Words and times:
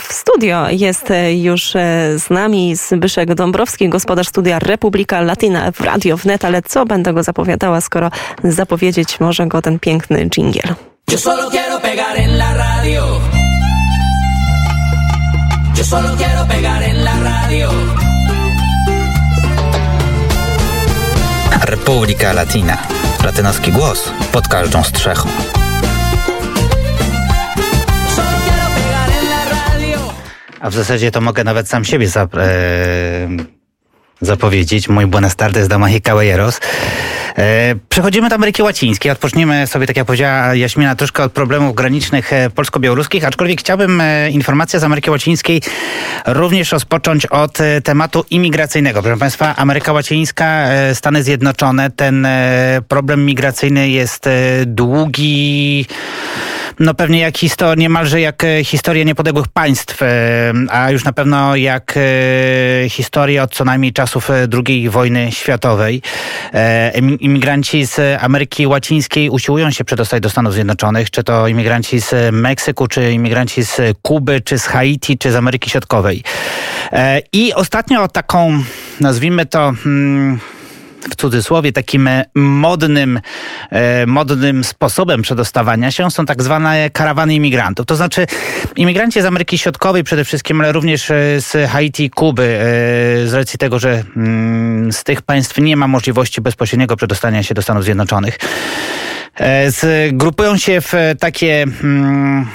W 0.00 0.12
studio 0.12 0.66
jest 0.70 1.12
już 1.36 1.72
z 2.16 2.30
nami 2.30 2.76
Zbyszek 2.76 3.34
Dąbrowski, 3.34 3.88
gospodarz 3.88 4.28
studia 4.28 4.58
Republika 4.58 5.20
Latina 5.20 5.72
w 5.72 5.80
Radio 5.80 6.16
Wnet, 6.16 6.44
ale 6.44 6.62
co 6.62 6.86
będę 6.86 7.12
go 7.12 7.22
zapowiadała, 7.22 7.80
skoro 7.80 8.10
zapowiedzieć 8.44 9.20
może 9.20 9.46
go 9.46 9.62
ten 9.62 9.78
piękny 9.78 10.28
dżingiel. 10.30 10.74
Yo 11.12 11.18
solo 11.18 11.50
quiero 11.50 11.80
pegar 11.80 12.16
en 12.16 12.38
la 12.38 12.54
radio. 12.54 13.20
Yo 15.78 15.84
solo 15.84 16.08
quiero 16.16 16.46
pegar 16.46 16.82
en 16.82 17.04
la 17.04 17.14
radio. 17.22 17.70
Republika 21.64 22.32
Latina. 22.32 22.78
Latynoski 23.24 23.72
głos 23.72 24.12
pod 24.32 24.48
każdą 24.48 24.82
strzechą. 24.82 25.57
A 30.60 30.70
w 30.70 30.74
zasadzie 30.74 31.10
to 31.10 31.20
mogę 31.20 31.44
nawet 31.44 31.68
sam 31.68 31.84
siebie 31.84 32.08
zap, 32.08 32.34
e, 32.34 32.40
zapowiedzieć. 34.20 34.88
Mój 34.88 35.06
buenas 35.06 35.36
tardes, 35.36 35.68
damas 35.68 35.92
y 35.92 36.00
caballeros. 36.00 36.60
E, 37.38 37.74
przechodzimy 37.88 38.28
do 38.28 38.34
Ameryki 38.34 38.62
Łacińskiej. 38.62 39.12
Odpocznijmy 39.12 39.66
sobie, 39.66 39.86
tak 39.86 39.96
jak 39.96 40.06
powiedziała 40.06 40.54
Jaśmina, 40.54 40.96
troszkę 40.96 41.22
od 41.22 41.32
problemów 41.32 41.74
granicznych 41.74 42.32
e, 42.32 42.50
polsko-białoruskich, 42.50 43.24
aczkolwiek 43.24 43.60
chciałbym 43.60 44.00
e, 44.00 44.30
informację 44.30 44.80
z 44.80 44.84
Ameryki 44.84 45.10
Łacińskiej 45.10 45.62
również 46.26 46.72
rozpocząć 46.72 47.26
od 47.26 47.58
tematu 47.84 48.24
imigracyjnego. 48.30 49.02
Proszę 49.02 49.18
Państwa, 49.18 49.56
Ameryka 49.56 49.92
Łacińska, 49.92 50.66
Stany 50.94 51.22
Zjednoczone, 51.22 51.90
ten 51.90 52.28
problem 52.88 53.26
migracyjny 53.26 53.88
jest 53.88 54.28
długi 54.66 55.86
no 56.80 56.94
pewnie 56.94 57.20
jak 57.20 57.38
historia, 57.38 57.74
niemalże 57.74 58.20
jak 58.20 58.44
e, 58.44 58.64
historia 58.64 59.04
niepodległych 59.04 59.48
państw, 59.48 60.02
e, 60.02 60.06
a 60.70 60.90
już 60.90 61.04
na 61.04 61.12
pewno 61.12 61.56
jak 61.56 61.94
e, 61.96 62.88
historia 62.88 63.42
od 63.42 63.54
co 63.54 63.64
najmniej 63.64 63.92
czasów 63.92 64.30
II 64.66 64.90
wojny 64.90 65.32
światowej. 65.32 66.02
Imigranci 67.20 67.86
z 67.86 68.22
Ameryki 68.22 68.66
Łacińskiej 68.66 69.30
usiłują 69.30 69.70
się 69.70 69.84
przedostać 69.84 70.22
do 70.22 70.30
Stanów 70.30 70.54
Zjednoczonych, 70.54 71.10
czy 71.10 71.24
to 71.24 71.48
imigranci 71.48 72.00
z 72.00 72.34
Meksyku, 72.34 72.88
czy 72.88 73.12
imigranci 73.12 73.64
z 73.64 73.80
Kuby, 74.02 74.40
czy 74.40 74.58
z 74.58 74.66
Haiti, 74.66 75.18
czy 75.18 75.32
z 75.32 75.36
Ameryki 75.36 75.70
Środkowej. 75.70 76.22
I 77.32 77.54
ostatnio 77.54 78.08
taką, 78.08 78.62
nazwijmy 79.00 79.46
to, 79.46 79.72
hmm, 79.84 80.40
w 81.10 81.16
cudzysłowie 81.16 81.72
takim 81.72 82.08
e, 82.08 82.24
modnym, 82.34 83.20
e, 83.70 84.06
modnym 84.06 84.64
sposobem 84.64 85.22
przedostawania 85.22 85.90
się 85.90 86.10
są 86.10 86.26
tak 86.26 86.42
zwane 86.42 86.90
karawany 86.90 87.34
imigrantów. 87.34 87.86
To 87.86 87.96
znaczy 87.96 88.26
imigranci 88.76 89.22
z 89.22 89.24
Ameryki 89.24 89.58
Środkowej 89.58 90.04
przede 90.04 90.24
wszystkim, 90.24 90.60
ale 90.60 90.72
również 90.72 91.10
e, 91.10 91.14
z 91.40 91.70
Haiti 91.70 92.04
i 92.04 92.10
Kuby, 92.10 92.58
z 93.26 93.34
racji 93.34 93.58
tego, 93.58 93.78
że 93.78 94.04
mm, 94.16 94.92
z 94.92 95.04
tych 95.04 95.22
państw 95.22 95.58
nie 95.58 95.76
ma 95.76 95.88
możliwości 95.88 96.40
bezpośredniego 96.40 96.96
przedostania 96.96 97.42
się 97.42 97.54
do 97.54 97.62
Stanów 97.62 97.84
Zjednoczonych. 97.84 98.38
E, 99.38 99.70
zgrupują 99.70 100.56
się 100.56 100.80
w 100.80 100.92
takie 101.20 101.62
mm, 101.62 102.46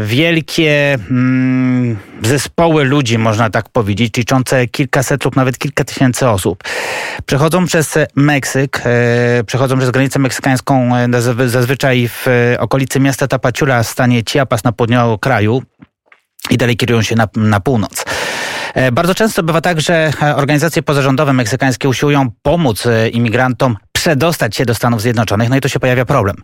wielkie 0.00 0.98
mm, 1.10 1.96
zespoły 2.22 2.84
ludzi, 2.84 3.18
można 3.18 3.50
tak 3.50 3.68
powiedzieć, 3.68 4.16
liczące 4.16 4.66
kilkaset 4.66 5.24
lub 5.24 5.36
nawet 5.36 5.58
kilka 5.58 5.84
tysięcy 5.84 6.28
osób. 6.28 6.64
Przechodzą 7.26 7.66
przez 7.66 7.94
Meksyk, 8.14 8.82
e, 8.84 9.44
przechodzą 9.44 9.78
przez 9.78 9.90
granicę 9.90 10.18
meksykańską 10.18 10.96
e, 10.96 11.08
zazwyczaj 11.48 12.08
w 12.08 12.26
okolicy 12.58 13.00
miasta 13.00 13.28
Tapachula 13.28 13.82
w 13.82 13.86
stanie 13.86 14.22
Chiapas 14.28 14.64
na 14.64 14.72
południowym 14.72 15.18
kraju 15.18 15.62
i 16.50 16.56
dalej 16.56 16.76
kierują 16.76 17.02
się 17.02 17.16
na, 17.16 17.28
na 17.36 17.60
północ. 17.60 18.04
Bardzo 18.92 19.14
często 19.14 19.42
bywa 19.42 19.60
tak, 19.60 19.80
że 19.80 20.12
organizacje 20.36 20.82
pozarządowe 20.82 21.32
meksykańskie 21.32 21.88
usiłują 21.88 22.30
pomóc 22.42 22.84
imigrantom 23.12 23.76
przedostać 24.06 24.56
się 24.56 24.64
do 24.64 24.74
Stanów 24.74 25.02
Zjednoczonych, 25.02 25.48
no 25.48 25.56
i 25.56 25.60
tu 25.60 25.68
się 25.68 25.80
pojawia 25.80 26.04
problem. 26.04 26.36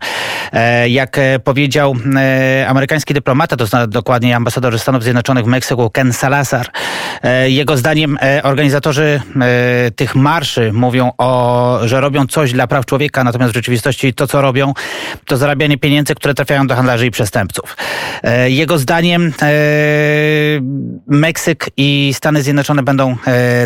E, 0.53 0.89
jak 0.89 1.17
e, 1.17 1.39
powiedział 1.39 1.95
e, 2.15 2.65
amerykański 2.67 3.13
dyplomata, 3.13 3.57
to 3.57 3.87
dokładnie 3.87 4.35
ambasador 4.35 4.79
Stanów 4.79 5.03
Zjednoczonych 5.03 5.45
w 5.45 5.47
Meksyku, 5.47 5.89
Ken 5.89 6.13
Salazar, 6.13 6.67
jego 7.45 7.77
zdaniem 7.77 8.17
organizatorzy 8.43 9.21
tych 9.95 10.15
marszy 10.15 10.73
mówią 10.73 11.11
o, 11.17 11.79
że 11.83 12.01
robią 12.01 12.27
coś 12.27 12.53
dla 12.53 12.67
praw 12.67 12.85
człowieka, 12.85 13.23
natomiast 13.23 13.51
w 13.51 13.55
rzeczywistości 13.55 14.13
to, 14.13 14.27
co 14.27 14.41
robią, 14.41 14.73
to 15.25 15.37
zarabianie 15.37 15.77
pieniędzy, 15.77 16.15
które 16.15 16.33
trafiają 16.33 16.67
do 16.67 16.75
handlarzy 16.75 17.05
i 17.05 17.11
przestępców. 17.11 17.77
Jego 18.47 18.77
zdaniem 18.77 19.33
Meksyk 21.07 21.69
i 21.77 22.11
Stany 22.13 22.41
Zjednoczone 22.41 22.83
będą 22.83 23.15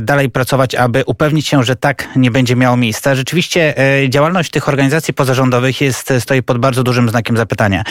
dalej 0.02 0.30
pracować, 0.30 0.76
aby 0.76 1.04
upewnić 1.06 1.48
się, 1.48 1.64
że 1.64 1.76
tak 1.76 2.08
nie 2.16 2.32
będzie 2.32 2.56
miało 2.56 2.78
miejsca. 2.78 3.16
Rzeczywiście 3.16 3.74
działalność 4.10 4.52
tych 4.52 4.70
organizacji 4.70 5.14
pozarządowych 5.14 5.82
jest, 5.82 6.14
stoi 6.20 6.44
pod 6.44 6.58
bardzo 6.58 6.84
dużym 6.84 7.10
znakiem 7.10 7.38
zapytania. 7.38 7.84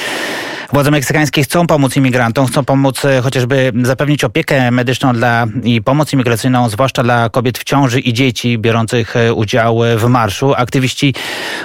Władze 0.73 0.91
meksykańskie 0.91 1.43
chcą 1.43 1.67
pomóc 1.67 1.97
imigrantom, 1.97 2.47
chcą 2.47 2.65
pomóc 2.65 3.05
e, 3.05 3.21
chociażby 3.21 3.73
zapewnić 3.83 4.25
opiekę 4.25 4.71
medyczną 4.71 5.12
dla 5.12 5.47
i 5.65 5.83
pomoc 5.83 6.12
imigracyjną, 6.12 6.69
zwłaszcza 6.69 7.03
dla 7.03 7.29
kobiet 7.29 7.59
w 7.59 7.65
ciąży 7.65 8.01
i 8.01 8.12
dzieci 8.12 8.59
biorących 8.59 9.17
e, 9.17 9.34
udział 9.34 9.81
w 9.97 10.05
marszu. 10.09 10.55
Aktywiści 10.55 11.15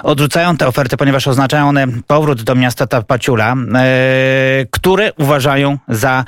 odrzucają 0.03 0.58
te 0.58 0.68
oferty, 0.68 0.98
ponieważ 0.98 1.28
oznaczają 1.28 1.69
one 1.69 1.88
powrót 2.08 2.42
do 2.44 2.56
miasta 2.56 2.88
Tapachula, 2.88 3.53
e, 3.53 3.86
które 4.72 5.13
uważają 5.13 5.78
za 5.88 6.25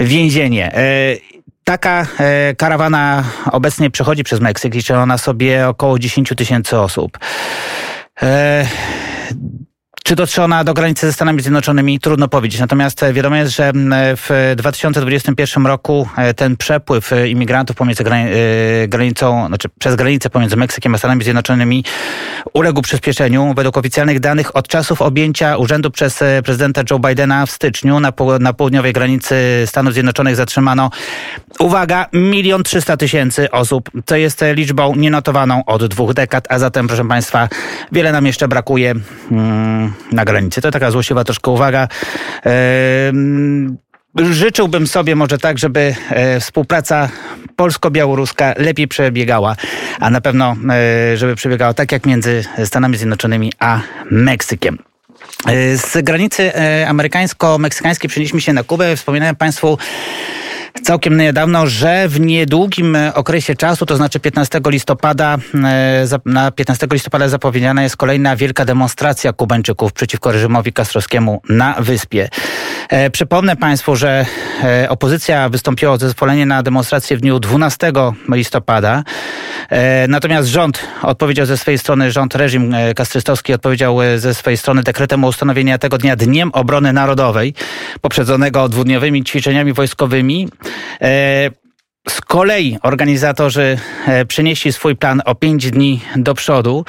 więzienie. 0.00 0.72
Taka 1.64 2.06
e, 2.18 2.54
karawana 2.54 3.24
obecnie 3.52 3.90
przechodzi 3.90 4.24
przez 4.24 4.40
Meksyk, 4.40 4.74
liczy 4.74 4.96
ona 4.96 5.18
sobie 5.18 5.68
około 5.68 5.98
10 5.98 6.32
tysięcy 6.36 6.78
osób. 6.78 7.18
E, 8.22 8.66
czy 10.06 10.16
dotrze 10.16 10.44
ona 10.44 10.64
do 10.64 10.74
granicy 10.74 11.06
ze 11.06 11.12
Stanami 11.12 11.42
Zjednoczonymi? 11.42 12.00
Trudno 12.00 12.28
powiedzieć. 12.28 12.60
Natomiast 12.60 13.02
e, 13.02 13.12
wiadomo 13.12 13.36
jest, 13.36 13.56
że 13.56 13.72
w 14.16 14.54
2021 14.56 15.66
roku 15.66 16.08
e, 16.16 16.34
ten 16.34 16.56
przepływ 16.56 17.12
e, 17.12 17.28
imigrantów 17.28 17.76
pomiędzy 17.76 18.04
granicą, 18.88 19.46
znaczy 19.46 19.68
przez 19.78 19.96
granicę 19.96 20.30
pomiędzy 20.30 20.56
Meksykiem 20.56 20.94
a 20.94 20.98
Stanami 20.98 21.24
Zjednoczonymi 21.24 21.84
uległ 22.52 22.82
przyspieszeniu. 22.82 23.54
Według 23.56 23.76
oficjalnych 23.76 24.20
danych 24.20 24.56
od 24.56 24.68
czasów 24.68 25.02
objęcia 25.02 25.56
urzędu 25.56 25.90
przez 25.90 26.20
prezydenta 26.44 26.82
Joe 26.90 26.98
Bidena 26.98 27.46
w 27.46 27.50
styczniu 27.50 28.00
na, 28.00 28.12
na 28.40 28.52
południowej 28.52 28.92
granicy 28.92 29.34
Stanów 29.66 29.92
Zjednoczonych 29.92 30.36
zatrzymano, 30.36 30.90
uwaga, 31.58 32.06
milion 32.12 32.62
trzysta 32.62 32.96
tysięcy 32.96 33.50
osób, 33.50 33.90
co 34.06 34.16
jest 34.16 34.44
liczbą 34.54 34.94
nienotowaną 34.96 35.64
od 35.64 35.86
dwóch 35.86 36.14
dekad, 36.14 36.46
a 36.48 36.58
zatem, 36.58 36.86
proszę 36.86 37.08
Państwa, 37.08 37.48
wiele 37.92 38.12
nam 38.12 38.26
jeszcze 38.26 38.48
brakuje. 38.48 38.94
Hmm, 39.28 39.93
na 40.12 40.24
granicy. 40.24 40.60
To 40.60 40.70
taka 40.70 40.90
złośliwa 40.90 41.24
troszkę 41.24 41.50
uwaga. 41.50 41.88
Życzyłbym 44.30 44.86
sobie 44.86 45.16
może 45.16 45.38
tak, 45.38 45.58
żeby 45.58 45.94
e, 46.10 46.40
współpraca 46.40 47.08
polsko-białoruska 47.56 48.54
lepiej 48.56 48.88
przebiegała, 48.88 49.56
a 50.00 50.10
na 50.10 50.20
pewno, 50.20 50.56
e, 50.70 51.16
żeby 51.16 51.34
przebiegała 51.34 51.74
tak 51.74 51.92
jak 51.92 52.06
między 52.06 52.44
Stanami 52.64 52.96
Zjednoczonymi 52.96 53.52
a 53.58 53.80
Meksykiem. 54.10 54.78
E, 55.46 55.76
z 55.76 56.04
granicy 56.04 56.52
amerykańsko-meksykańskiej 56.86 58.08
przenieśmy 58.08 58.40
się 58.40 58.52
na 58.52 58.62
Kubę. 58.62 58.96
Wspominałem 58.96 59.36
Państwu 59.36 59.78
całkiem 60.84 61.16
niedawno, 61.16 61.66
że 61.66 62.08
w 62.08 62.20
niedługim 62.20 62.96
okresie 63.14 63.54
czasu, 63.54 63.86
to 63.86 63.96
znaczy 63.96 64.20
15 64.20 64.60
listopada, 64.66 65.36
e, 65.64 66.06
na 66.24 66.50
15 66.50 66.86
listopada 66.92 67.28
zapowiedziana 67.28 67.82
jest 67.82 67.96
kolejna 67.96 68.36
wielka 68.36 68.64
demonstracja 68.64 69.32
Kubańczyków 69.32 69.92
przeciwko 69.92 70.32
reżimowi 70.32 70.72
kastrowskiemu 70.72 71.42
na 71.48 71.74
wyspie. 71.78 72.28
E, 72.88 73.10
przypomnę 73.10 73.56
Państwu, 73.56 73.96
że 73.96 74.26
e, 74.64 74.88
opozycja 74.88 75.48
wystąpiła 75.48 75.92
o 75.92 75.98
zezwolenie 75.98 76.46
na 76.46 76.62
demonstrację 76.62 77.16
w 77.16 77.20
dniu 77.20 77.40
12 77.40 77.92
listopada. 78.28 79.02
Natomiast 80.08 80.48
rząd 80.48 80.80
odpowiedział 81.02 81.46
ze 81.46 81.56
swojej 81.56 81.78
strony, 81.78 82.10
rząd, 82.10 82.34
reżim 82.34 82.74
kastrystowski 82.96 83.54
odpowiedział 83.54 83.98
ze 84.16 84.34
swojej 84.34 84.56
strony 84.56 84.82
dekretem 84.82 85.24
o 85.24 85.28
ustanowieniu 85.28 85.78
tego 85.78 85.98
dnia 85.98 86.16
Dniem 86.16 86.50
Obrony 86.52 86.92
Narodowej, 86.92 87.54
poprzedzonego 88.00 88.68
dwudniowymi 88.68 89.24
ćwiczeniami 89.24 89.72
wojskowymi. 89.72 90.48
E, 91.00 91.50
z 92.08 92.20
kolei 92.20 92.78
organizatorzy 92.82 93.78
e, 94.06 94.24
przenieśli 94.24 94.72
swój 94.72 94.96
plan 94.96 95.22
o 95.24 95.34
pięć 95.34 95.70
dni 95.70 96.00
do 96.16 96.34
przodu. 96.34 96.84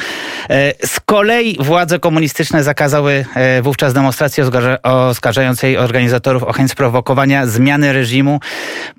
E, 0.49 0.87
z 0.87 0.99
kolei 0.99 1.57
władze 1.59 1.99
komunistyczne 1.99 2.63
zakazały 2.63 3.25
e, 3.35 3.61
wówczas 3.61 3.93
demonstracji 3.93 4.43
oskarżającej 4.83 5.77
organizatorów 5.77 6.43
o 6.43 6.53
chęć 6.53 6.71
sprowokowania 6.71 7.47
zmiany 7.47 7.93
reżimu 7.93 8.39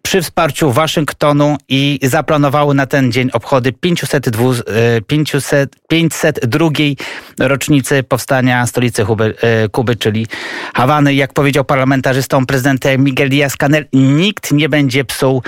przy 0.03 0.23
wsparciu 0.23 0.73
Waszyngtonu 0.73 1.57
i 1.69 1.99
zaplanowały 2.03 2.75
na 2.75 2.87
ten 2.87 3.13
dzień 3.13 3.31
obchody 3.33 3.73
502, 3.73 4.45
500, 5.07 5.77
502 5.89 6.69
rocznicy 7.39 8.03
powstania 8.03 8.67
stolicy 8.67 9.05
Kuby, 9.05 9.35
Kuby, 9.73 9.97
czyli 9.97 10.27
Hawany. 10.75 11.15
Jak 11.15 11.33
powiedział 11.33 11.65
parlamentarzystom 11.65 12.47
prezydent 12.47 12.85
Miguel 12.99 13.29
Díaz-Canel, 13.29 13.85
nikt 13.93 14.53
nie 14.53 14.69
będzie 14.69 15.05
psuł 15.05 15.43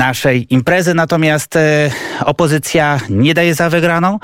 naszej 0.00 0.46
imprezy. 0.54 0.94
Natomiast 0.94 1.56
e, 1.56 1.90
opozycja 2.24 3.00
nie 3.10 3.34
daje 3.34 3.54
za 3.54 3.70
wygraną. 3.70 4.18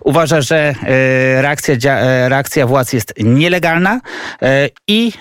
Uważa, 0.00 0.40
że 0.40 0.56
e, 0.56 1.42
reakcja, 1.42 1.98
e, 1.98 2.28
reakcja 2.28 2.66
władz 2.66 2.92
jest 2.92 3.14
nielegalna 3.18 4.00
i 4.88 5.12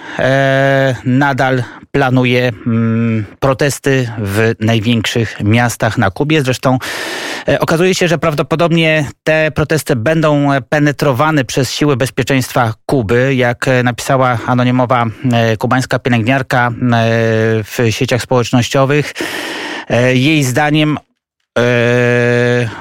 nadal 1.06 1.64
planuje 1.92 2.48
mm, 2.48 3.26
protesty 3.40 4.10
w 4.18 4.54
największych 4.60 5.44
miastach 5.44 5.98
na 5.98 6.12
Kubie. 6.12 6.42
Zresztą 6.42 6.78
okazuje 7.60 7.96
się, 7.96 8.08
że 8.08 8.18
prawdopodobnie 8.18 9.06
te 9.24 9.52
protesty 9.52 9.96
będą 9.96 10.50
penetrowane 10.70 11.46
przez 11.46 11.72
siły 11.72 11.98
bezpieczeństwa 11.98 12.74
Kuby. 12.86 13.36
Jak 13.36 13.66
napisała 13.84 14.38
anonimowa 14.46 15.06
kubańska 15.60 16.00
pielęgniarka 16.00 16.72
w 17.64 17.78
sieciach 17.90 18.22
społecznościowych, 18.22 19.14
jej 20.16 20.44
zdaniem 20.44 20.98
e, 20.98 21.00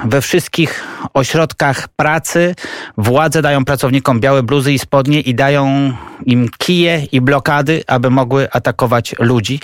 we 0.04 0.20
wszystkich 0.20 0.84
ośrodkach 1.14 1.88
pracy 1.88 2.54
władze 2.98 3.42
dają 3.42 3.64
pracownikom 3.64 4.20
białe 4.20 4.42
bluzy 4.42 4.72
i 4.72 4.78
spodnie 4.78 5.20
i 5.20 5.34
dają 5.34 5.92
im 6.26 6.48
kije 6.58 7.06
i 7.12 7.20
blokady, 7.20 7.82
aby 7.86 8.10
mogły 8.10 8.50
atakować 8.50 9.14
ludzi. 9.18 9.60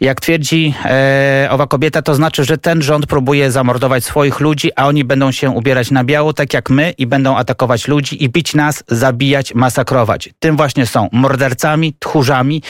Jak 0.00 0.20
twierdzi 0.20 0.74
e, 0.84 1.48
owa 1.50 1.66
kobieta, 1.66 2.02
to 2.02 2.14
znaczy, 2.14 2.44
że 2.44 2.58
ten 2.58 2.82
rząd 2.82 3.06
próbuje 3.06 3.50
zamordować 3.50 4.04
swoich 4.04 4.40
ludzi, 4.40 4.70
a 4.76 4.86
oni 4.86 5.04
będą 5.04 5.32
się 5.32 5.50
ubierać 5.50 5.90
na 5.90 6.04
biało, 6.04 6.32
tak 6.32 6.54
jak 6.54 6.70
my, 6.70 6.94
i 6.98 7.06
będą 7.06 7.36
atakować 7.36 7.88
ludzi 7.88 8.24
i 8.24 8.28
bić 8.28 8.54
nas, 8.54 8.84
zabijać, 8.88 9.54
masakrować. 9.54 10.30
Tym 10.38 10.56
właśnie 10.56 10.86
są 10.86 11.08
mordercami, 11.12 11.94
tchórzami. 11.98 12.62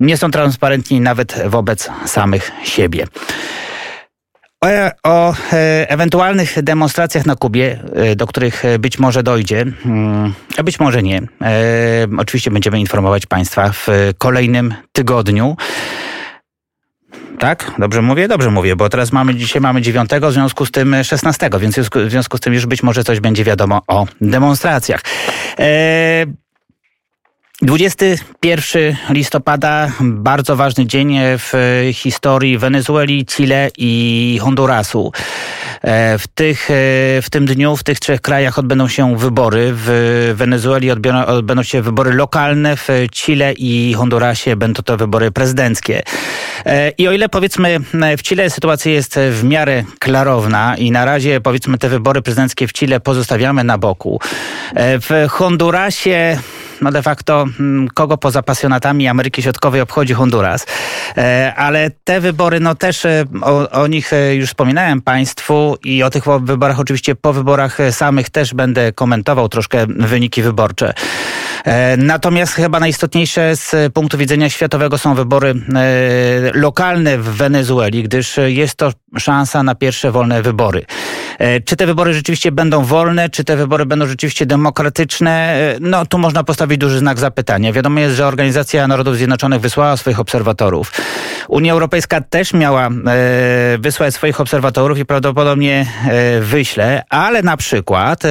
Nie 0.00 0.16
są 0.16 0.30
transparentni 0.30 1.00
nawet 1.00 1.42
wobec 1.46 1.90
samych 2.06 2.52
siebie. 2.64 3.06
O, 4.62 4.66
o 5.02 5.34
e, 5.52 5.90
ewentualnych 5.90 6.62
demonstracjach 6.62 7.26
na 7.26 7.36
Kubie, 7.36 7.78
e, 7.94 8.16
do 8.16 8.26
których 8.26 8.62
być 8.78 8.98
może 8.98 9.22
dojdzie, 9.22 9.64
mm, 9.84 10.34
a 10.56 10.62
być 10.62 10.80
może 10.80 11.02
nie. 11.02 11.22
E, 11.42 12.06
oczywiście 12.18 12.50
będziemy 12.50 12.80
informować 12.80 13.26
Państwa 13.26 13.72
w 13.72 13.86
kolejnym 14.18 14.74
tygodniu. 14.92 15.56
Tak? 17.42 17.72
Dobrze 17.78 18.02
mówię? 18.02 18.28
Dobrze 18.28 18.50
mówię, 18.50 18.76
bo 18.76 18.88
teraz 18.88 19.12
mamy, 19.12 19.34
dzisiaj 19.34 19.62
mamy 19.62 19.82
9, 19.82 20.10
w 20.22 20.32
związku 20.32 20.66
z 20.66 20.70
tym 20.70 20.96
16, 21.04 21.50
więc 21.58 21.78
w 21.78 22.10
związku 22.10 22.36
z 22.36 22.40
tym 22.40 22.54
już 22.54 22.66
być 22.66 22.82
może 22.82 23.04
coś 23.04 23.20
będzie 23.20 23.44
wiadomo 23.44 23.82
o 23.86 24.06
demonstracjach. 24.20 25.00
E, 25.58 26.26
21 27.62 28.96
listopada, 29.10 29.92
bardzo 30.00 30.56
ważny 30.56 30.86
dzień 30.86 31.16
w 31.18 31.52
historii 31.94 32.58
Wenezueli, 32.58 33.26
Chile 33.26 33.70
i 33.78 34.38
Hondurasu. 34.42 35.12
E, 35.82 36.18
w, 36.18 36.26
tych, 36.26 36.70
e, 36.70 36.74
w 37.22 37.26
tym 37.30 37.46
dniu 37.46 37.76
w 37.76 37.84
tych 37.84 38.00
trzech 38.00 38.20
krajach 38.20 38.58
odbędą 38.58 38.88
się 38.88 39.16
wybory. 39.16 39.72
W 39.74 40.32
Wenezueli 40.36 40.90
odbędą 41.26 41.62
się 41.62 41.82
wybory 41.82 42.12
lokalne, 42.12 42.76
w 42.76 42.88
Chile 43.12 43.52
i 43.52 43.94
Hondurasie 43.94 44.56
będą 44.56 44.82
to 44.82 44.96
wybory 44.96 45.30
prezydenckie. 45.30 46.02
E, 46.66 46.90
I 46.90 47.08
o 47.08 47.12
ile 47.12 47.28
powiedzmy 47.28 47.78
w 48.18 48.22
Chile 48.22 48.50
sytuacja 48.50 48.92
jest 48.92 49.18
w 49.30 49.44
miarę 49.44 49.84
klarowna 49.98 50.76
i 50.76 50.90
na 50.90 51.04
razie 51.04 51.40
powiedzmy 51.40 51.78
te 51.78 51.88
wybory 51.88 52.22
prezydenckie 52.22 52.66
w 52.66 52.72
Chile 52.72 53.00
pozostawiamy 53.00 53.64
na 53.64 53.78
boku. 53.78 54.20
W 54.76 55.26
Hondurasie 55.30 56.38
no 56.82 56.92
de 56.92 57.02
facto 57.02 57.46
mm, 57.60 57.88
kogo 57.88 58.18
poza 58.18 58.42
pasjonatami 58.42 59.08
Ameryki 59.08 59.42
Środkowej 59.42 59.80
obchodzi 59.80 60.14
Honduras. 60.14 60.66
E, 61.16 61.52
ale 61.56 61.90
te 62.04 62.20
wybory, 62.20 62.60
no 62.60 62.74
też 62.74 63.04
e, 63.04 63.24
o, 63.42 63.70
o 63.70 63.86
nich 63.86 64.12
e, 64.12 64.34
już 64.34 64.48
wspominałem 64.48 65.02
Państwu 65.02 65.76
i 65.84 66.02
o 66.02 66.10
tych 66.10 66.24
wyborach 66.40 66.80
oczywiście 66.80 67.14
po 67.14 67.32
wyborach 67.32 67.78
samych 67.90 68.30
też 68.30 68.54
będę 68.54 68.92
komentował 68.92 69.48
troszkę 69.48 69.86
wyniki 69.86 70.42
wyborcze. 70.42 70.94
Natomiast 71.98 72.54
chyba 72.54 72.80
najistotniejsze 72.80 73.56
z 73.56 73.92
punktu 73.92 74.18
widzenia 74.18 74.50
światowego 74.50 74.98
są 74.98 75.14
wybory 75.14 75.54
lokalne 76.54 77.18
w 77.18 77.24
Wenezueli, 77.24 78.02
gdyż 78.02 78.36
jest 78.46 78.74
to 78.74 78.92
szansa 79.18 79.62
na 79.62 79.74
pierwsze 79.74 80.10
wolne 80.10 80.42
wybory. 80.42 80.84
Czy 81.64 81.76
te 81.76 81.86
wybory 81.86 82.14
rzeczywiście 82.14 82.52
będą 82.52 82.84
wolne, 82.84 83.30
czy 83.30 83.44
te 83.44 83.56
wybory 83.56 83.86
będą 83.86 84.06
rzeczywiście 84.06 84.46
demokratyczne? 84.46 85.56
No 85.80 86.06
tu 86.06 86.18
można 86.18 86.44
postawić 86.44 86.78
duży 86.78 86.98
znak 86.98 87.18
zapytania. 87.18 87.72
Wiadomo 87.72 88.00
jest, 88.00 88.16
że 88.16 88.26
Organizacja 88.26 88.88
Narodów 88.88 89.16
Zjednoczonych 89.16 89.60
wysłała 89.60 89.96
swoich 89.96 90.20
obserwatorów. 90.20 90.92
Unia 91.48 91.72
Europejska 91.72 92.20
też 92.20 92.52
miała 92.52 92.86
e, 92.86 92.90
wysłać 93.78 94.14
swoich 94.14 94.40
obserwatorów 94.40 94.98
i 94.98 95.04
prawdopodobnie 95.04 95.86
e, 96.10 96.40
wyśle, 96.40 97.02
ale 97.08 97.42
na 97.42 97.56
przykład 97.56 98.24
e, 98.24 98.28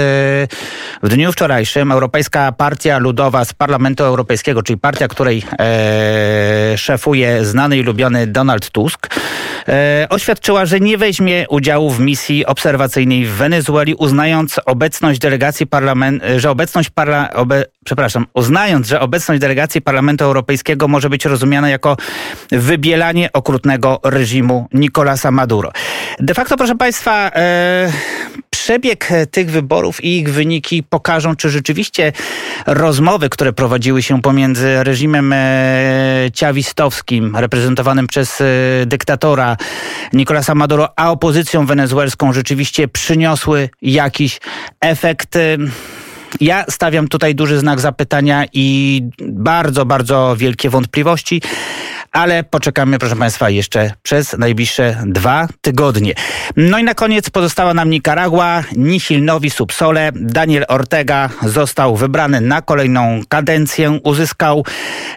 w 1.04 1.10
dniu 1.10 1.32
wczorajszym 1.32 1.92
Europejska 1.92 2.52
Partia 2.52 2.98
Ludowa 2.98 3.21
z 3.46 3.54
Parlamentu 3.54 4.04
Europejskiego, 4.04 4.64
czyli 4.64 4.80
partia, 4.80 5.08
której 5.08 5.44
e, 5.60 6.78
szefuje 6.78 7.46
znany 7.46 7.78
i 7.78 7.84
lubiony 7.84 8.28
Donald 8.28 8.70
Tusk, 8.70 9.08
e, 9.68 10.08
oświadczyła, 10.10 10.66
że 10.66 10.80
nie 10.80 10.98
weźmie 10.98 11.46
udziału 11.50 11.90
w 11.90 12.00
misji 12.00 12.46
obserwacyjnej 12.46 13.26
w 13.26 13.32
Wenezueli, 13.32 13.96
uznając 13.96 14.60
obecność 14.66 15.20
delegacji 15.20 15.68
parlamentu, 15.68 16.26
że 16.38 16.50
obecność 16.50 16.90
parla, 16.90 17.34
obe, 17.34 17.66
przepraszam, 17.86 18.26
uznając, 18.34 18.88
że 18.88 19.00
obecność 19.00 19.42
delegacji 19.42 19.82
Parlamentu 19.82 20.24
Europejskiego 20.24 20.88
może 20.88 21.10
być 21.10 21.26
rozumiana 21.26 21.70
jako 21.70 21.98
wybielanie 22.52 23.30
okrutnego 23.34 24.00
reżimu 24.04 24.68
Nicolasa 24.74 25.32
Maduro. 25.32 25.72
De 26.22 26.34
facto, 26.34 26.58
proszę 26.58 26.76
Państwa, 26.76 27.32
e, 27.36 27.92
przebieg 28.50 29.10
tych 29.32 29.52
wyborów 29.52 30.04
i 30.04 30.18
ich 30.18 30.34
wyniki 30.34 30.84
pokażą, 30.84 31.36
czy 31.36 31.50
rzeczywiście 31.50 32.12
rozmowy, 32.68 33.30
które 33.30 33.54
prowadziły 33.54 34.02
się 34.02 34.22
pomiędzy 34.22 34.84
reżimem 34.84 35.34
e, 35.34 35.38
ciawistowskim, 36.34 37.36
reprezentowanym 37.36 38.08
przez 38.08 38.42
e, 38.42 38.46
dyktatora 38.86 39.58
Nicolasa 40.14 40.56
Maduro, 40.56 40.90
a 40.96 41.12
opozycją 41.12 41.66
wenezuelską 41.66 42.34
rzeczywiście 42.34 42.88
przyniosły 42.88 43.70
jakiś 43.82 44.40
efekt. 44.82 45.38
Ja 46.42 46.66
stawiam 46.70 47.08
tutaj 47.08 47.36
duży 47.36 47.60
znak 47.60 47.80
zapytania 47.80 48.46
i 48.54 49.02
bardzo, 49.28 49.86
bardzo 49.86 50.36
wielkie 50.38 50.70
wątpliwości 50.70 51.42
ale 52.12 52.44
poczekamy, 52.44 53.00
proszę 53.00 53.16
Państwa, 53.16 53.50
jeszcze 53.50 53.94
przez 54.04 54.38
najbliższe 54.38 55.04
dwa 55.06 55.48
tygodnie. 55.62 56.14
No 56.56 56.80
i 56.80 56.84
na 56.84 56.94
koniec 56.94 57.30
pozostała 57.30 57.74
nam 57.74 57.90
Nikaragua, 57.90 58.64
Nihil 58.76 59.26
Novi 59.26 59.50
Subsole. 59.50 60.12
Daniel 60.16 60.66
Ortega 60.68 61.30
został 61.44 61.96
wybrany 61.96 62.42
na 62.42 62.62
kolejną 62.62 63.22
kadencję, 63.30 64.00
uzyskał 64.04 64.66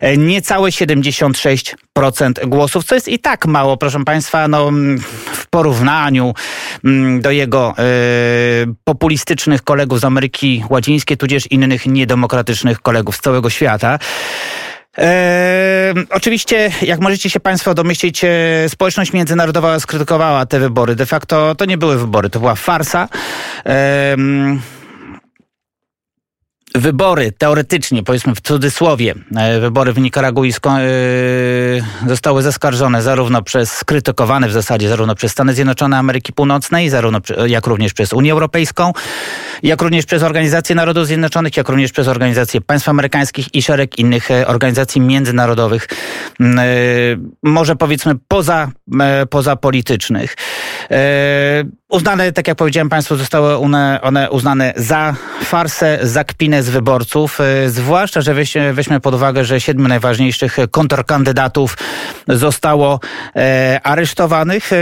e, 0.01 0.17
niecałe 0.17 0.71
76% 0.71 2.47
głosów, 2.47 2.85
co 2.85 2.95
jest 2.95 3.09
i 3.09 3.19
tak 3.19 3.47
mało, 3.47 3.77
proszę 3.77 4.05
Państwa, 4.05 4.49
no, 4.49 4.71
w 5.33 5.47
porównaniu 5.47 6.35
mm, 6.85 7.21
do 7.21 7.31
jego 7.31 7.75
y, 7.79 8.75
populistycznych 8.85 9.63
kolegów 9.63 10.01
z 10.01 10.05
Ameryki 10.05 10.65
Łacińskiej, 10.71 11.17
tudzież 11.17 11.47
innych 11.47 11.87
niedemokratycznych 11.87 12.81
kolegów 12.81 13.17
z 13.17 13.21
całego 13.21 13.51
świata. 13.51 13.99
E, 14.99 15.95
oczywiście, 16.11 16.71
jak 16.83 17.01
możecie 17.01 17.31
się 17.31 17.41
Państwo 17.41 17.75
domyślić, 17.75 18.25
e, 18.25 18.29
społeczność 18.69 19.13
międzynarodowa 19.13 19.81
skrytykowała 19.81 20.47
te 20.47 20.61
wybory. 20.61 20.95
De 20.95 21.07
facto 21.07 21.55
to 21.55 21.65
nie 21.65 21.79
były 21.79 21.99
wybory, 21.99 22.31
to 22.31 22.41
była 22.41 22.55
farsa. 22.55 23.09
E, 23.67 24.17
wybory, 26.75 27.33
teoretycznie, 27.33 28.03
powiedzmy 28.03 28.35
w 28.35 28.41
cudzysłowie, 28.41 29.15
e, 29.37 29.61
wybory 29.61 29.93
w 29.93 29.99
Nikaragui 29.99 30.51
e, 30.51 30.83
zostały 32.09 32.43
zaskarżone 32.43 33.03
zarówno 33.03 33.43
przez, 33.43 33.73
skrytykowane 33.73 34.49
w 34.49 34.53
zasadzie 34.53 34.89
zarówno 34.89 35.15
przez 35.15 35.33
Stany 35.33 35.55
Zjednoczone 35.55 35.99
Ameryki 35.99 36.33
Północnej, 36.33 36.91
zarówno 36.91 37.21
jak 37.47 37.67
również 37.67 37.93
przez 37.93 38.13
Unię 38.13 38.33
Europejską. 38.33 38.93
Jak 39.65 39.83
również 39.83 40.07
przez 40.07 40.23
Organizację 40.23 40.75
Narodów 40.75 41.07
Zjednoczonych, 41.07 41.57
jak 41.57 41.69
również 41.69 41.93
przez 41.93 42.09
Organizację 42.09 42.61
Państw 42.61 42.89
Amerykańskich 42.89 43.55
i 43.55 43.63
szereg 43.63 43.99
innych 43.99 44.29
organizacji 44.47 45.01
międzynarodowych, 45.01 45.89
może 47.43 47.77
powiedzmy 47.77 48.15
poza, 48.29 48.71
poza 49.31 49.57
politycznych. 49.57 50.37
Uznane, 51.95 52.33
tak 52.33 52.49
jak 52.49 52.57
powiedziałem 52.57 52.89
Państwu, 52.89 53.17
zostały 53.17 53.57
one, 53.57 54.01
one 54.03 54.31
uznane 54.31 54.73
za 54.77 55.15
farsę, 55.45 55.99
za 56.03 56.25
kpinę 56.25 56.63
z 56.63 56.69
wyborców, 56.69 57.41
e, 57.41 57.69
zwłaszcza, 57.69 58.21
że 58.21 58.35
weźmy, 58.35 58.75
weźmy 58.75 59.01
pod 59.01 59.15
uwagę, 59.15 59.45
że 59.45 59.61
siedmiu 59.61 59.89
najważniejszych 59.89 60.57
kontrkandydatów 60.71 61.77
zostało 62.29 63.01
e, 63.37 63.81
aresztowanych 63.83 64.73
e, 64.73 64.77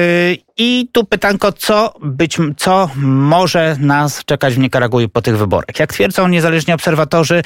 i 0.57 0.89
tu 0.93 1.05
pytanko, 1.05 1.53
co 1.53 1.95
być, 2.03 2.39
co 2.57 2.91
może 2.97 3.77
nas 3.81 4.25
czekać 4.25 4.55
w 4.55 4.59
Nikaragui 4.59 5.09
po 5.09 5.23
tych 5.23 5.39
wyborach? 5.39 5.79
Jak 5.79 5.93
twierdzą 5.93 6.29
niezależni 6.29 6.75
obserwatorzy, 6.75 7.43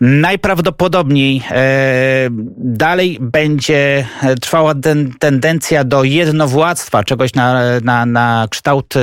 najprawdopodobniej 0.00 1.42
e, 1.50 2.28
dalej 2.56 3.18
będzie 3.20 4.06
trwała 4.40 4.74
ten, 4.74 5.12
tendencja 5.18 5.84
do 5.84 6.04
jednowładztwa, 6.04 7.04
czegoś 7.04 7.34
na, 7.34 7.62
na, 7.80 8.06
na 8.06 8.46
kształt 8.50 8.94
e, 8.96 9.00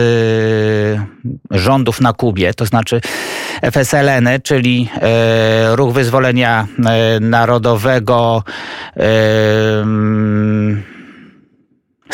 rządów 1.51 2.01
na 2.01 2.13
Kubie, 2.13 2.53
to 2.53 2.65
znaczy 2.65 3.01
FSLN, 3.61 4.29
czyli 4.43 4.89
e, 5.01 5.75
Ruch 5.75 5.93
Wyzwolenia 5.93 6.67
e, 6.85 7.19
Narodowego, 7.19 8.43
e, 8.97 9.01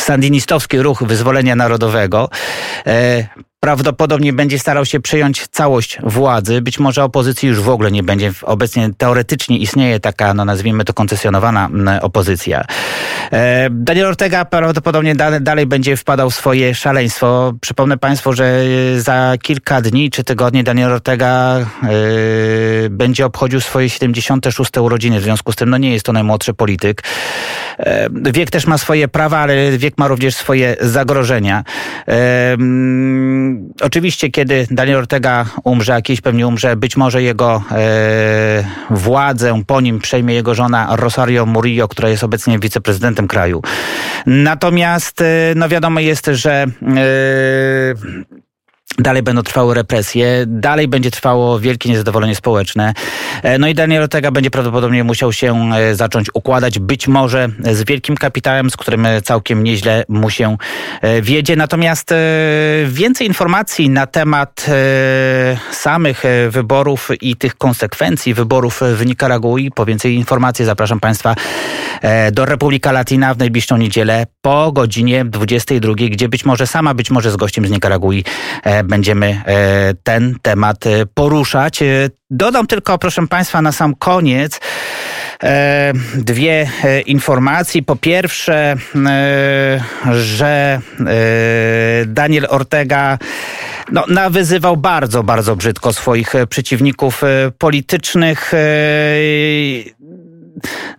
sandinistowski 0.08 0.82
ruch 0.82 1.04
wyzwolenia 1.04 1.56
narodowego. 1.56 2.30
E, 3.58 3.68
prawdopodobnie 3.68 4.34
będzie 4.34 4.60
starał 4.60 4.86
się 4.86 5.00
przejąć 5.00 5.48
całość 5.48 5.98
władzy. 6.04 6.62
Być 6.62 6.80
może 6.80 7.04
opozycji 7.04 7.50
już 7.50 7.62
w 7.62 7.70
ogóle 7.70 7.92
nie 7.92 8.04
będzie. 8.04 8.32
Obecnie 8.42 8.90
teoretycznie 8.98 9.58
istnieje 9.58 10.00
taka, 10.00 10.34
no 10.34 10.46
nazwijmy 10.46 10.86
to, 10.86 10.94
koncesjonowana 10.94 11.70
opozycja. 12.02 12.66
E, 13.32 13.70
Daniel 13.72 14.06
Ortega 14.06 14.46
prawdopodobnie 14.46 15.16
dalej, 15.42 15.66
będzie 15.66 15.98
wpadał 15.98 16.30
w 16.30 16.36
swoje 16.36 16.76
szaleństwo. 16.76 17.54
Przypomnę 17.62 17.98
Państwu, 17.98 18.34
że 18.34 18.64
za 18.98 19.34
kilka 19.42 19.82
dni 19.82 20.12
czy 20.12 20.24
tygodni 20.24 20.64
Daniel 20.64 20.94
Ortega 20.94 21.58
yy, 21.84 22.90
będzie 22.90 23.26
obchodził 23.26 23.62
swoje 23.62 23.90
76. 23.90 24.78
urodziny. 24.78 25.20
W 25.20 25.24
związku 25.24 25.52
z 25.52 25.56
tym 25.56 25.70
no 25.70 25.78
nie 25.78 25.94
jest 25.94 26.06
to 26.06 26.14
najmłodszy 26.14 26.54
polityk. 26.54 27.04
Wiek 28.12 28.52
też 28.52 28.68
ma 28.68 28.78
swoje 28.78 29.08
prawa, 29.08 29.38
ale 29.38 29.78
wiek 29.78 29.98
ma 29.98 30.08
również 30.08 30.36
swoje 30.36 30.76
zagrożenia. 30.82 31.64
Oczywiście, 33.82 34.30
kiedy 34.30 34.68
Daniel 34.72 34.98
Ortega 34.98 35.46
umrze, 35.64 35.94
jakiś 35.94 36.22
pewnie 36.22 36.48
umrze, 36.48 36.76
być 36.76 36.98
może 36.98 37.24
jego 37.24 37.64
władzę 38.90 39.62
po 39.68 39.82
nim 39.82 40.00
przejmie 40.00 40.34
jego 40.34 40.56
żona 40.56 40.88
Rosario 40.96 41.46
Murillo, 41.46 41.88
która 41.88 42.10
jest 42.10 42.24
obecnie 42.24 42.60
wiceprezydentem 42.60 43.08
prezydentem 43.08 43.28
kraju. 43.28 43.62
Natomiast 44.26 45.22
y, 45.22 45.54
no 45.56 45.70
wiadomo 45.70 46.00
jest, 46.00 46.26
że 46.26 46.66
yy, 46.82 48.38
Dalej 49.00 49.24
będą 49.24 49.44
trwały 49.44 49.74
represje, 49.74 50.44
dalej 50.48 50.88
będzie 50.88 51.12
trwało 51.12 51.60
wielkie 51.60 51.90
niezadowolenie 51.90 52.36
społeczne. 52.36 52.94
E, 53.44 53.60
no 53.60 53.68
i 53.68 53.74
Daniel 53.74 54.04
Ortega 54.04 54.32
będzie 54.32 54.52
prawdopodobnie 54.52 55.04
musiał 55.04 55.34
się 55.34 55.72
e, 55.74 55.96
zacząć 55.96 56.28
układać, 56.34 56.80
być 56.80 57.08
może 57.08 57.50
z 57.60 57.84
wielkim 57.84 58.18
kapitałem, 58.18 58.70
z 58.70 58.78
którym 58.78 59.08
całkiem 59.24 59.64
nieźle 59.64 60.04
mu 60.10 60.30
się 60.30 60.58
e, 61.02 61.22
wiedzie. 61.22 61.56
Natomiast 61.56 62.14
więcej 62.86 63.28
informacji 63.28 63.90
na 63.90 64.08
temat 64.08 64.66
samych 65.72 66.24
wyborów 66.50 67.10
i 67.22 67.36
tych 67.36 67.56
konsekwencji 67.56 68.34
wyborów 68.34 68.82
w 68.94 69.06
Nikaragui, 69.06 69.72
po 69.72 69.86
więcej 69.86 70.16
informacji 70.16 70.66
zapraszam 70.66 71.00
Państwa 71.00 71.36
do 72.32 72.46
Republika 72.46 72.92
Latina 72.92 73.34
w 73.34 73.38
najbliższą 73.38 73.78
niedzielę 73.78 74.26
po 74.42 74.72
godzinie 74.72 75.26
22, 75.26 75.94
gdzie 75.94 76.30
być 76.30 76.46
może 76.46 76.68
sama, 76.68 76.94
być 76.94 77.12
może 77.12 77.32
z 77.32 77.36
gościem 77.36 77.68
z 77.68 77.72
Nikaragui 77.72 78.24
będziemy 78.88 79.42
e, 79.46 79.94
ten 80.04 80.36
temat 80.42 80.88
e, 80.88 81.06
poruszać. 81.06 81.82
E, 81.82 81.86
dodam 82.30 82.68
tylko, 82.68 82.98
proszę 82.98 83.28
Państwa, 83.28 83.62
na 83.62 83.72
sam 83.72 83.96
koniec 83.96 84.60
dwie 86.16 86.70
informacje. 87.06 87.84
Po 87.84 87.96
pierwsze, 87.96 88.76
że 90.12 90.82
Daniel 92.06 92.48
Ortega 92.50 93.18
no, 93.92 94.04
nawyzywał 94.08 94.78
bardzo, 94.78 95.24
bardzo 95.24 95.56
brzydko 95.56 95.94
swoich 95.94 96.34
przeciwników 96.50 97.22
politycznych 97.58 98.52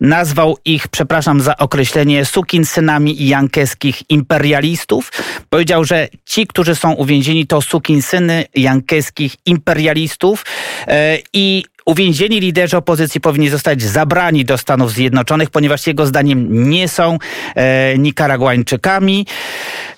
nazwał 0.00 0.56
ich, 0.64 0.88
przepraszam 0.88 1.40
za 1.40 1.56
określenie, 1.56 2.24
sukinsynami 2.24 3.26
jankeskich 3.26 4.10
imperialistów. 4.10 5.12
Powiedział, 5.48 5.84
że 5.84 6.08
ci, 6.24 6.46
którzy 6.46 6.74
są 6.74 6.92
uwięzieni, 6.92 7.46
to 7.46 7.62
sukinsyny 7.62 8.44
jankeskich 8.54 9.36
imperialistów 9.46 10.44
e, 10.86 11.18
i 11.32 11.64
Uwięzieni 11.88 12.40
liderzy 12.40 12.76
opozycji 12.76 13.20
powinni 13.20 13.48
zostać 13.48 13.82
zabrani 13.82 14.44
do 14.44 14.58
Stanów 14.58 14.92
Zjednoczonych, 14.92 15.50
ponieważ 15.50 15.86
jego 15.86 16.06
zdaniem 16.06 16.70
nie 16.70 16.88
są 16.88 17.18
e, 17.54 17.98
Nikaraguańczykami. 17.98 19.26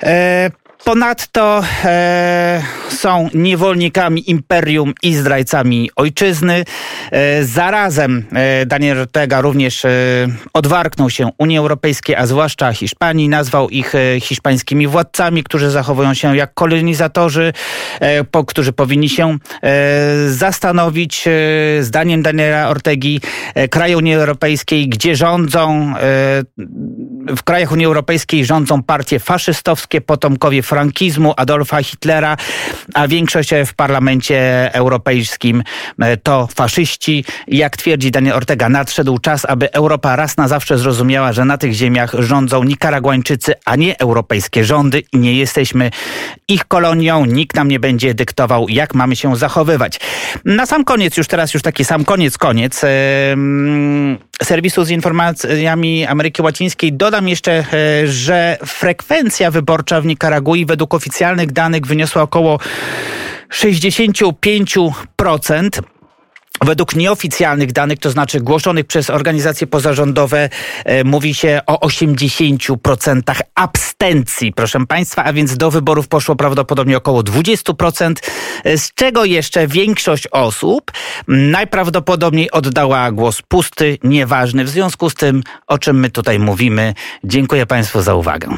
E, 0.03 0.51
Ponadto 0.85 1.63
e, 1.85 2.63
są 2.89 3.29
niewolnikami 3.35 4.31
imperium 4.31 4.95
i 5.03 5.15
zdrajcami 5.15 5.91
ojczyzny. 5.97 6.65
E, 7.11 7.45
zarazem 7.45 8.25
e, 8.33 8.67
Daniel 8.67 8.99
Ortega 8.99 9.41
również 9.41 9.85
e, 9.85 9.89
odwarknął 10.53 11.11
się 11.11 11.31
Unii 11.39 11.59
Europejskiej, 11.59 12.17
a 12.17 12.27
zwłaszcza 12.27 12.73
Hiszpanii. 12.73 13.29
Nazwał 13.29 13.69
ich 13.69 13.95
e, 13.95 14.21
hiszpańskimi 14.21 14.87
władcami, 14.87 15.45
którzy 15.45 15.71
zachowują 15.71 16.15
się 16.15 16.37
jak 16.37 16.55
kolonizatorzy, 16.55 17.53
e, 18.01 18.25
po, 18.25 18.45
którzy 18.45 18.73
powinni 18.73 19.09
się 19.09 19.39
zastanowić, 20.29 21.29
zdaniem 21.81 22.23
Daniela 22.23 22.69
Ortegi, 22.69 23.21
kraje 23.71 23.97
Unii 23.97 24.15
Europejskiej, 24.15 24.89
gdzie 24.89 25.17
rządzą, 25.17 25.95
w 27.27 27.43
krajach 27.43 27.73
Unii 27.73 27.87
Europejskiej 27.87 28.45
rządzą 28.45 28.83
partie 28.83 29.19
faszystowskie, 29.19 30.01
potomkowie 30.01 30.63
frankizmu, 30.63 31.35
Adolfa 31.37 31.83
Hitlera, 31.83 32.37
a 32.95 33.09
większość 33.09 33.51
w 33.67 33.75
parlamencie 33.75 34.71
europejskim 34.75 35.63
e, 35.99 36.17
to 36.17 36.49
faszyści. 36.55 37.25
Jak 37.49 37.77
twierdzi 37.77 38.11
Daniel 38.11 38.37
Ortega, 38.37 38.69
nadszedł 38.69 39.19
czas, 39.19 39.45
aby 39.45 39.73
Europa 39.73 40.17
raz 40.17 40.37
na 40.37 40.49
zawsze 40.49 40.79
zrozumiała, 40.79 41.33
że 41.33 41.45
na 41.45 41.59
tych 41.59 41.73
ziemiach 41.73 42.15
rządzą 42.19 42.65
Nikaraguańczycy, 42.65 43.55
a 43.65 43.77
nie 43.77 43.99
europejskie 43.99 44.65
rządy 44.65 45.03
i 45.13 45.19
nie 45.19 45.35
jesteśmy 45.35 45.91
ich 46.49 46.65
kolonią. 46.65 47.25
Nikt 47.25 47.57
nam 47.57 47.69
nie 47.69 47.81
będzie 47.81 48.15
dyktował, 48.15 48.69
jak 48.69 48.95
mamy 48.95 49.17
się 49.17 49.37
zachowywać. 49.37 50.01
Na 50.45 50.67
sam 50.67 50.85
koniec, 50.85 51.17
już 51.17 51.29
teraz 51.29 51.55
już 51.55 51.63
taki 51.63 51.85
sam 51.85 52.05
koniec, 52.05 52.39
koniec. 52.39 52.83
Serwisu 54.43 54.85
z 54.85 54.91
informacjami 54.91 56.07
Ameryki 56.07 56.43
Łacińskiej 56.43 56.93
dodam 56.93 57.29
jeszcze, 57.29 57.53
e, 57.53 57.65
że 58.07 58.59
frekwencja 58.67 59.51
wyborcza 59.51 60.01
w 60.01 60.07
Nikaragui 60.07 60.67
według 60.67 60.95
oficjalnych 60.95 61.53
danych 61.53 61.87
wyniosła 61.87 62.23
około 62.23 62.59
65%. 63.51 65.83
Według 66.65 66.97
nieoficjalnych 66.97 67.73
danych, 67.73 67.99
to 67.99 68.11
znaczy 68.11 68.41
głoszonych 68.41 68.87
przez 68.87 69.11
organizacje 69.11 69.67
pozarządowe, 69.67 70.49
e, 70.85 71.05
mówi 71.05 71.35
się 71.35 71.61
o 71.67 71.81
80% 71.81 73.43
abstencji, 73.55 74.53
proszę 74.53 74.87
Państwa, 74.87 75.25
a 75.25 75.33
więc 75.33 75.57
do 75.57 75.71
wyborów 75.71 76.09
poszło 76.09 76.37
prawdopodobnie 76.37 76.97
około 76.97 77.23
20%, 77.23 78.21
e, 78.65 78.79
z 78.79 78.95
czego 78.95 79.25
jeszcze 79.25 79.67
większość 79.67 80.27
osób 80.27 80.93
najprawdopodobniej 81.29 82.51
oddała 82.51 83.13
głos 83.13 83.43
pusty, 83.43 83.99
nieważny. 84.05 84.65
W 84.65 84.69
związku 84.69 85.11
z 85.11 85.15
tym, 85.15 85.43
o 85.67 85.79
czym 85.79 86.01
my 86.01 86.11
tutaj 86.11 86.39
mówimy, 86.39 86.95
dziękuję 87.25 87.67
Państwu 87.67 88.03
za 88.03 88.15
uwagę. 88.15 88.49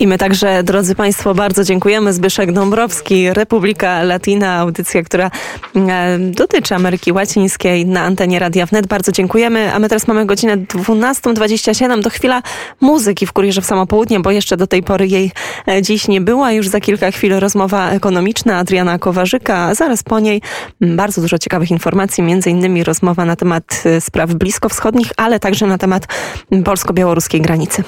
I 0.00 0.06
my 0.06 0.18
także, 0.18 0.62
drodzy 0.62 0.94
Państwo, 0.94 1.34
bardzo 1.34 1.64
dziękujemy. 1.64 2.12
Zbyszek 2.12 2.52
Dąbrowski, 2.52 3.32
Republika 3.32 4.02
Latina, 4.02 4.54
audycja, 4.54 5.02
która 5.02 5.30
e, 5.76 6.18
dotyczy 6.18 6.74
Ameryki 6.74 7.12
Łacińskiej 7.12 7.86
na 7.86 8.02
antenie 8.02 8.38
Radia 8.38 8.66
Wnet. 8.66 8.86
Bardzo 8.86 9.12
dziękujemy. 9.12 9.74
A 9.74 9.78
my 9.78 9.88
teraz 9.88 10.08
mamy 10.08 10.26
godzinę 10.26 10.56
12.27. 10.56 12.02
To 12.02 12.10
chwila 12.10 12.42
muzyki 12.80 13.26
w 13.26 13.32
Kurierze 13.32 13.60
w 13.60 13.66
samo 13.66 13.86
południe, 13.86 14.20
bo 14.20 14.30
jeszcze 14.30 14.56
do 14.56 14.66
tej 14.66 14.82
pory 14.82 15.06
jej 15.06 15.30
e, 15.68 15.82
dziś 15.82 16.08
nie 16.08 16.20
była. 16.20 16.52
Już 16.52 16.68
za 16.68 16.80
kilka 16.80 17.10
chwil 17.10 17.38
rozmowa 17.40 17.90
ekonomiczna 17.90 18.58
Adriana 18.58 18.98
Kowarzyka, 18.98 19.74
zaraz 19.74 20.02
po 20.02 20.20
niej 20.20 20.42
bardzo 20.80 21.20
dużo 21.20 21.38
ciekawych 21.38 21.70
informacji, 21.70 22.24
między 22.24 22.50
innymi 22.50 22.84
rozmowa 22.84 23.24
na 23.24 23.36
temat 23.36 23.82
e, 23.84 24.00
spraw 24.00 24.34
bliskowschodnich, 24.34 25.08
ale 25.16 25.40
także 25.40 25.66
na 25.66 25.78
temat 25.78 26.06
polsko-białoruskiej 26.64 27.40
granicy. 27.40 27.84